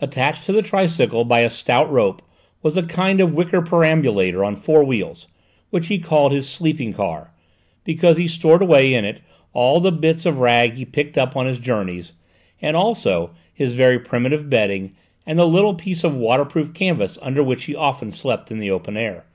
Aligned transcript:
Attached 0.00 0.44
to 0.44 0.52
the 0.52 0.62
tricycle 0.62 1.22
by 1.26 1.40
a 1.40 1.50
stout 1.50 1.92
rope 1.92 2.22
was 2.62 2.78
a 2.78 2.82
kind 2.82 3.20
of 3.20 3.34
wicker 3.34 3.60
perambulator 3.60 4.42
on 4.42 4.56
four 4.56 4.82
wheels, 4.82 5.26
which 5.68 5.88
he 5.88 5.98
called 5.98 6.32
his 6.32 6.48
"sleeping 6.48 6.94
car," 6.94 7.34
because 7.84 8.16
he 8.16 8.26
stored 8.26 8.62
away 8.62 8.94
in 8.94 9.04
it 9.04 9.20
all 9.52 9.78
the 9.78 9.92
bits 9.92 10.24
of 10.24 10.38
rag 10.40 10.76
he 10.76 10.86
picked 10.86 11.18
up 11.18 11.36
on 11.36 11.44
his 11.44 11.58
journeys, 11.60 12.14
and 12.62 12.74
also 12.74 13.32
his 13.52 13.74
very 13.74 13.98
primitive 13.98 14.48
bedding 14.48 14.96
and 15.26 15.38
the 15.38 15.46
little 15.46 15.74
piece 15.74 16.04
of 16.04 16.14
waterproof 16.16 16.72
canvas 16.72 17.18
under 17.20 17.42
which 17.42 17.64
he 17.64 17.76
often 17.76 18.10
slept 18.10 18.50
in 18.50 18.60
the 18.60 18.70
open 18.70 18.96
air. 18.96 19.26